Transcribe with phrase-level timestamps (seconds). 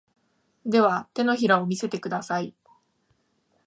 [0.65, 2.55] では、手のひらを見せてください。